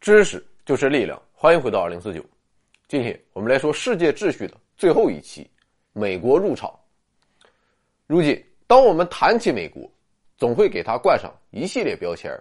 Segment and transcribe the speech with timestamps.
[0.00, 2.24] 知识就是力量，欢迎回到二零四九。
[2.88, 5.46] 今天我们来说世界秩序的最后一期——
[5.92, 6.74] 美国入场。
[8.06, 9.86] 如今，当我们谈起美国，
[10.38, 12.34] 总会给它冠上一系列标签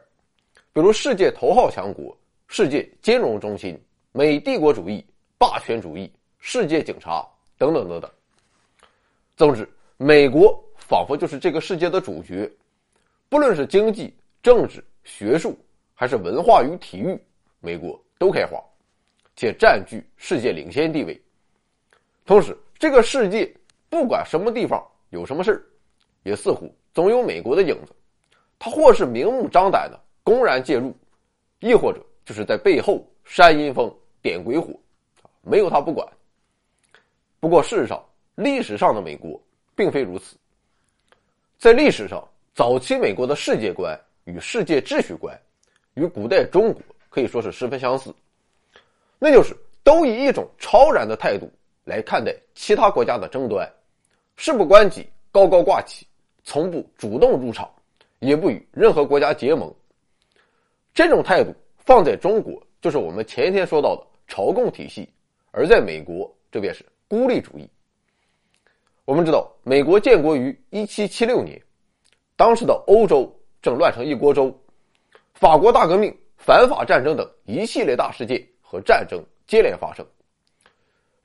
[0.72, 3.78] 比如世界头号强国、世界金融中心、
[4.14, 5.06] 美帝国主义、
[5.38, 8.10] 霸权主义、世界警察等等等等。
[9.36, 12.50] 总之，美国仿佛就是这个世界的主角，
[13.28, 15.60] 不论是经济、政治、学术，
[15.94, 17.22] 还是文化与体育。
[17.60, 18.64] 美国都开花，
[19.36, 21.22] 且占据世界领先地位。
[22.26, 23.52] 同时，这个世界
[23.90, 25.68] 不管什么地方有什么事
[26.24, 27.96] 也似乎总有美国的影子。
[28.58, 30.96] 他或是明目张胆的公然介入，
[31.60, 33.90] 亦或者就是在背后煽阴风、
[34.22, 34.74] 点鬼火，
[35.42, 36.08] 没有他不管。
[37.40, 38.04] 不过，事实上，
[38.36, 39.42] 历史上的美国
[39.76, 40.36] 并非如此。
[41.58, 42.22] 在历史上，
[42.54, 45.40] 早期美国的世界观与世界秩序观，
[45.94, 46.82] 与古代中国。
[47.10, 48.14] 可以说是十分相似，
[49.18, 51.52] 那就是都以一种超然的态度
[51.84, 53.68] 来看待其他国家的争端，
[54.36, 56.06] 事不关己，高高挂起，
[56.44, 57.70] 从不主动入场，
[58.20, 59.74] 也不与任何国家结盟。
[60.94, 65.04] 这种态度放在中国，就是我们前一天说到的朝贡体系；
[65.52, 67.68] 而在美国，这便是孤立主义。
[69.06, 71.60] 我们知道，美国建国于一七七六年，
[72.36, 74.56] 当时的欧洲正乱成一锅粥，
[75.34, 76.16] 法国大革命。
[76.40, 80.04] 反法战争等一系列大事件和战争接连发生。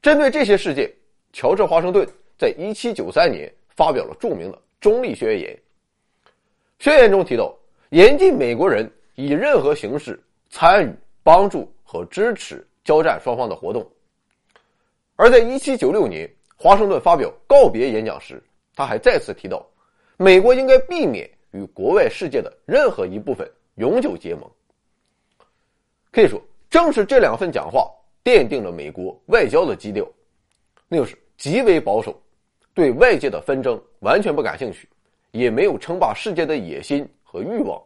[0.03, 0.93] 针对这些事件，
[1.33, 5.57] 乔治·华盛顿在1793年发表了著名的中立宣言。
[6.81, 7.57] 宣言中提到，
[7.91, 10.21] 严禁美国人以任何形式
[10.51, 10.93] 参与、
[11.23, 13.89] 帮助和支持交战双方的活动。
[15.17, 18.43] 而在1796年，华盛顿发表告别演讲时，
[18.75, 19.65] 他还再次提到，
[20.17, 24.51] 美国应该避免与国外世界的任何一部分永久结盟。
[26.15, 27.91] 可以说，正是这两份讲话
[28.23, 30.07] 奠定了美国外交的基调，
[30.87, 32.17] 那就是极为保守，
[32.73, 34.89] 对外界的纷争完全不感兴趣，
[35.33, 37.83] 也没有称霸世界的野心和欲望。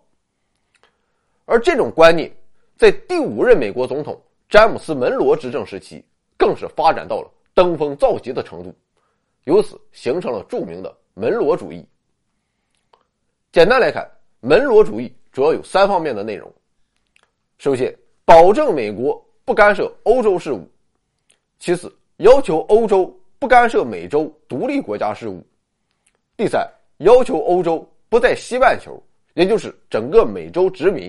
[1.46, 2.30] 而这种观念，
[2.76, 6.04] 在第五任美国总统詹姆斯·门罗执政时期，
[6.36, 8.74] 更是发展到了登峰造极的程度，
[9.44, 11.82] 由此形成了著名的门罗主义。
[13.52, 14.06] 简单来看，
[14.40, 16.52] 门罗主义主要有三方面的内容，
[17.56, 17.90] 首先。
[18.28, 20.62] 保证美国不干涉欧洲事务，
[21.58, 25.42] 其次要求欧洲不干涉美洲独立国家事务，
[26.36, 29.02] 第三要求欧洲不在西半球，
[29.32, 31.04] 也就是整个美洲殖民。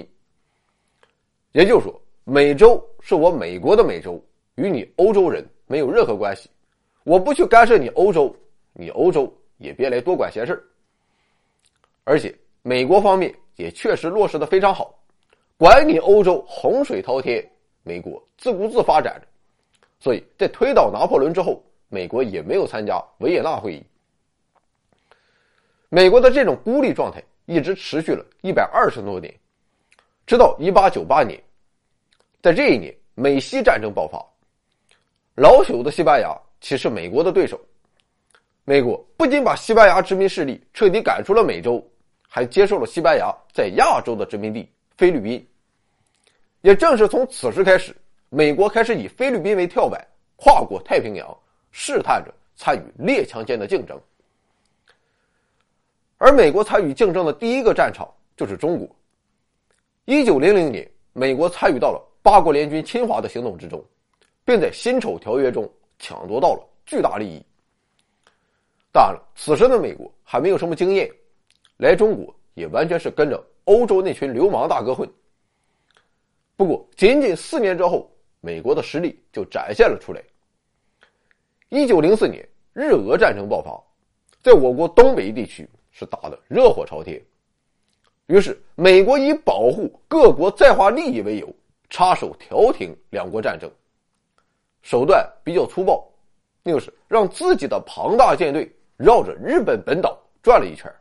[1.52, 4.18] 也就是说，美洲是我美国的美洲，
[4.56, 6.50] 与你欧洲人没有任何关系。
[7.04, 8.34] 我不去干涉你欧洲，
[8.72, 10.66] 你欧洲也别来多管闲事。
[12.06, 14.98] 而且，美国方面也确实落实的非常好。
[15.60, 17.46] 管你欧洲洪水滔天，
[17.84, 19.28] 美国自顾自发展着。
[20.00, 23.84] 所以在推倒拿破仑之后，美国也没有参加维也纳会议。
[25.90, 29.38] 美国的这种孤立状态一直持续了一百二十多年，
[30.26, 31.38] 直到一八九八年，
[32.42, 34.26] 在这一年，美西战争爆发，
[35.36, 37.60] 老朽的西班牙岂是美国的对手？
[38.64, 41.86] 美国不仅把西班牙殖民势力彻底赶出了美洲，
[42.30, 44.66] 还接受了西班牙在亚洲的殖民地
[45.00, 45.48] 菲律宾。
[46.60, 47.96] 也正是从此时开始，
[48.28, 50.06] 美国开始以菲律宾为跳板，
[50.36, 51.26] 跨过太平洋，
[51.72, 53.98] 试探着参与列强间的竞争。
[56.18, 58.86] 而美国参与竞争的第一个战场就是中国。
[60.04, 63.82] 一九零零年，美国参与到了八国联军侵华的行动之中，
[64.44, 67.42] 并在辛丑条约中抢夺到了巨大利益。
[68.92, 71.10] 当然了，此时的美国还没有什么经验，
[71.78, 75.08] 来中国也完全是跟着欧洲那群流氓大哥混。
[76.58, 78.12] 不过，仅仅四年之后，
[78.42, 80.22] 美国的实力就展现了出来。
[81.70, 82.44] 一九零四年，
[82.74, 83.80] 日俄战争爆发，
[84.42, 87.24] 在我国东北地区是打得热火朝天。
[88.26, 91.48] 于是，美国以保护各国在华利益为由，
[91.92, 93.72] 插手调停两国战争，
[94.82, 96.12] 手段比较粗暴，
[96.66, 98.68] 就是让自己的庞大舰队
[98.98, 100.92] 绕着日本本岛转了一圈，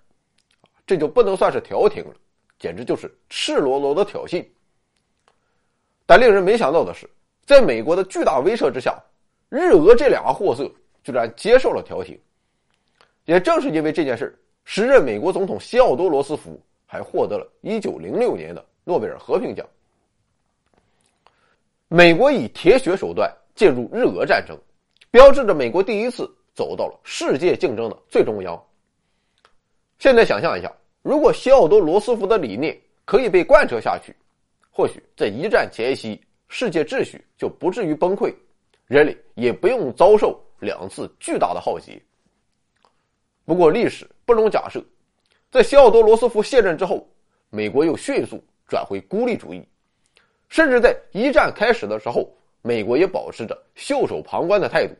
[0.86, 2.14] 这就不能算是调停了，
[2.58, 4.44] 简直就是赤裸裸的挑衅。
[6.06, 7.08] 但令人没想到的是，
[7.46, 8.98] 在美国的巨大威慑之下，
[9.48, 10.70] 日俄这两个货色
[11.04, 12.18] 居然接受了调停。
[13.24, 19.66] 也正是因为这件事，时任美国总统西奥多·罗斯福还获得了1906年的诺贝尔和平奖。
[21.88, 24.58] 美国以铁血手段介入日俄战争，
[25.10, 28.62] 标志着美国第一次走到了世界竞争的最中央。
[29.98, 30.72] 现在想象一下，
[31.08, 34.14] 如果西奥多·罗斯福的理念可以被贯彻下去。
[34.70, 36.20] 或许在一战前夕，
[36.50, 38.30] 世界秩序就不至于崩溃，
[38.86, 41.98] 人类也不用遭受两次巨大的浩劫。
[43.46, 44.84] 不过，历史不容假设，
[45.50, 47.08] 在西奥多·罗斯福卸任之后，
[47.48, 49.66] 美国又迅速转回孤立主义，
[50.50, 54.94] 甚至在一战开始的时候，美国也保持着袖手旁观的态度，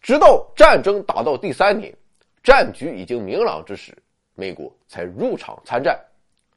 [0.00, 1.94] 直到战争打到第三年，
[2.42, 3.94] 战局已经明朗之时，
[4.36, 5.98] 美国才入场参战，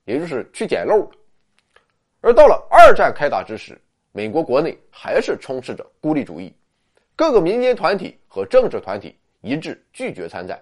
[0.06, 1.10] 也就是去捡漏。
[2.22, 3.82] 而到了二战开打之时，
[4.12, 6.54] 美国国内还是充斥着孤立主义，
[7.16, 10.62] 各个民间团体和政治团体一致拒绝参战。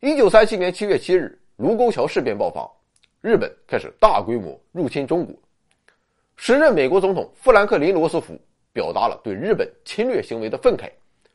[0.00, 2.70] 一九三七年七月七日，卢沟桥事变爆发，
[3.20, 5.34] 日本开始大规模入侵中国。
[6.36, 8.38] 时任美国总统富兰克林·罗斯福
[8.72, 10.90] 表达了对日本侵略行为的愤慨，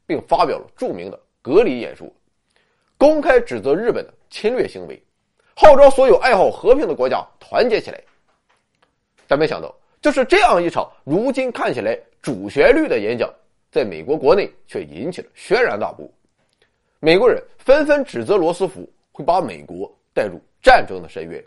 [0.06, 2.08] 并发表了著名的隔离演说，
[3.02, 5.04] 公开指责日本的侵略行为，
[5.56, 8.00] 号召所有爱好和平的国家团结起来。
[9.26, 13.28] 但没想到，就是这样一场如今看起来主旋律的演讲，
[13.72, 16.08] 在美国国内却引起了轩然大波。
[17.00, 21.44] 美国人纷纷指责罗斯福会把美国带入战争的深渊。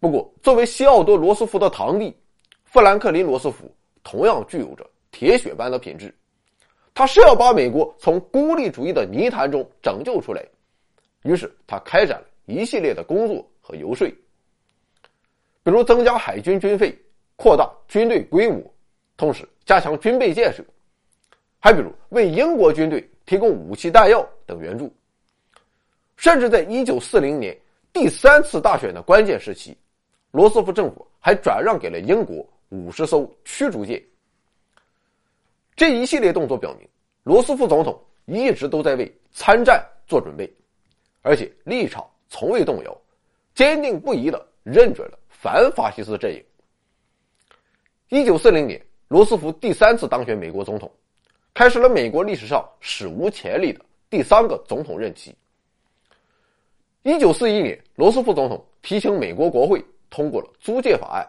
[0.00, 2.16] 不过，作为西奥多·罗斯福的堂弟，
[2.64, 3.70] 富兰克林·罗斯福
[4.02, 6.14] 同样具有着铁血般的品质。
[6.94, 10.44] 他是要把美国从孤立主义的泥潭中拯救出来，
[11.22, 14.06] 于是他开展了一系列的工作和游说，
[15.62, 16.96] 比如增加海军军费、
[17.36, 18.62] 扩大军队规模，
[19.16, 20.62] 同时加强军备建设，
[21.60, 23.06] 还比如为英国军队。
[23.24, 24.92] 提供武器弹药等援助，
[26.16, 27.56] 甚至在1940年
[27.92, 29.74] 第三次大选的关键时期，
[30.32, 34.02] 罗斯福政府还转让给了英国50艘驱逐舰。
[35.74, 36.88] 这一系列动作表明，
[37.22, 40.52] 罗斯福总统一直都在为参战做准备，
[41.22, 42.96] 而且立场从未动摇，
[43.54, 46.44] 坚定不移的认准了反法西斯阵营。
[48.10, 50.90] 1940年，罗斯福第三次当选美国总统。
[51.54, 55.34] 开始了美国历史上史无前例的第三个总统任期。
[57.02, 61.28] 一九四一年，罗斯福总统提请美国国会通过了租借法案，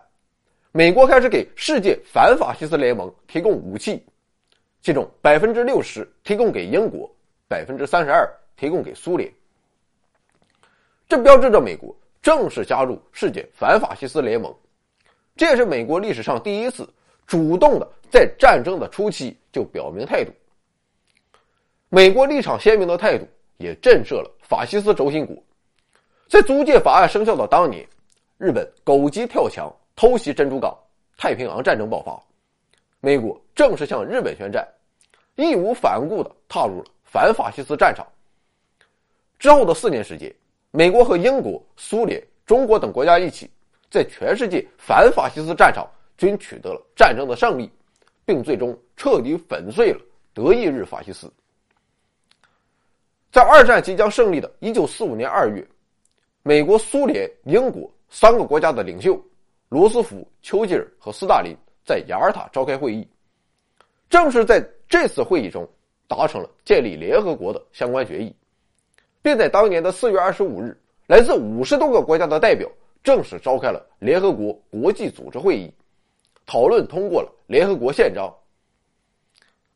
[0.72, 4.02] 美国开始给世界反法西斯联盟提供武器，
[4.84, 7.10] 其中百分之六十提供给英国，
[7.48, 9.34] 百分之三十二提供给苏联。
[11.08, 14.54] 这标志着美国正式加入世界反法西斯联盟，
[15.38, 16.88] 这也是美国历史上第一次
[17.26, 17.90] 主动的。
[18.12, 20.32] 在战争的初期就表明态度，
[21.90, 23.28] 美国立场鲜明的态度
[23.58, 25.36] 也震慑了法西斯轴心国。
[26.28, 27.88] 在租借法案生效的当年，
[28.38, 30.78] 日本狗急跳墙偷袭珍珠港，
[31.18, 32.22] 太平洋战争爆发，
[33.06, 34.66] 美国正式向日本宣战，
[35.36, 38.08] 义无反顾地踏入了反法西斯战场。
[39.38, 40.34] 之后的四年时间，
[40.72, 43.52] 美国和英国、苏联、中国等国家一起，
[43.92, 45.86] 在全世界反法西斯战场
[46.18, 47.70] 均取得了战争的胜利。
[48.26, 50.00] 并最终彻底粉碎了
[50.34, 51.30] 德意日法西斯。
[53.34, 55.68] 在二战即将胜利的1945年2月，
[56.42, 59.22] 美国、苏联、英国三个国家的领袖
[59.68, 61.54] 罗斯福、丘吉尔和斯大林
[61.86, 63.08] 在雅尔塔召开会议。
[64.10, 65.68] 正是在这次会议中，
[66.08, 68.36] 达成了建立联合国的相关决议，
[69.22, 72.70] 并在当年的4月25日，来自五十多个国家的代表
[73.04, 75.72] 正式召开了联合国国际组织会议。
[76.46, 78.32] 讨论通过了联合国宪章。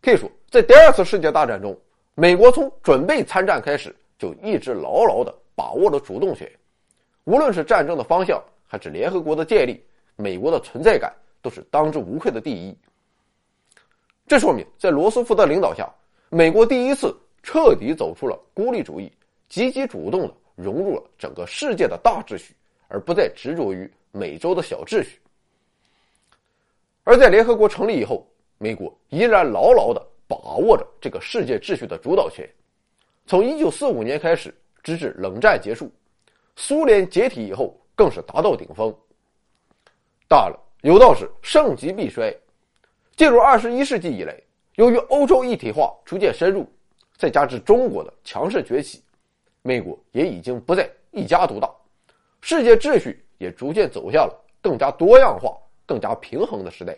[0.02, 1.76] 可以说，在第二次世界大战中，
[2.14, 6.50] 美国从准备参战开始就一直牢牢的把握了主动权。
[7.24, 9.84] 无论是战争的方向，还是联合国的建立，
[10.16, 11.12] 美国的存在感
[11.48, 12.76] 都是当之无愧的第一。
[14.28, 15.90] 这说明，在罗斯福的领导下，
[16.28, 19.10] 美国第一次彻底走出了孤立主义，
[19.48, 22.54] 积极主动的融入了整个世界的大秩序，
[22.90, 25.22] 而不再执着于美洲的小秩序。
[27.06, 28.28] 而在联合国成立以后，
[28.58, 32.46] 美国依然牢牢的把握着这个世界秩序的主导权。
[33.26, 35.90] 从1945年开始，直至冷战结束，
[36.58, 38.94] 苏联解体以后，更是达到顶峰。
[40.28, 42.34] 当然了，有道是盛极必衰。
[43.18, 44.34] 进入21世纪以来，
[44.76, 46.66] 由于欧洲一体化逐渐深入，
[47.18, 49.04] 再加之中国的强势崛起，
[49.64, 51.70] 美国也已经不再一家独大，
[52.40, 55.54] 世界秩序也逐渐走向了更加多样化。
[55.86, 56.98] 更加平衡的时代。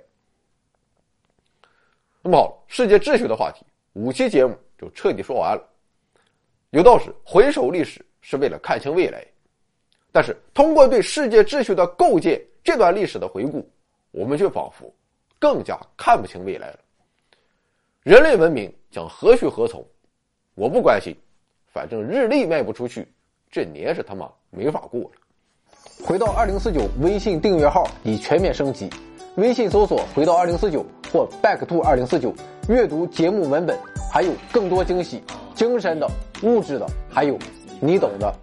[2.24, 5.64] 那么好，世界秩序的话题，五期节目就彻底说完了。
[6.72, 9.24] 有道是回首历史是为了看清未来，
[10.12, 13.64] 但是通过对世界秩序的构建这段历史的回顾，
[14.12, 14.94] 我们却仿佛
[15.40, 16.80] 更加看不清未来了。
[18.04, 19.86] 人类文明将何去何从？
[20.56, 21.16] 我不关心，
[21.72, 23.08] 反正日历卖不出去，
[23.52, 25.12] 这年是他妈没法过了。
[26.04, 28.90] 回到二零四九微信订阅号已全面升级，
[29.36, 32.34] 微信搜索“回到二零四九”或 “back to 二零四九”，
[32.68, 33.78] 阅读节目文本，
[34.12, 35.22] 还有更多惊喜，
[35.54, 36.10] 精神的、
[36.44, 37.38] 物质的，还有
[37.80, 38.34] 你懂的。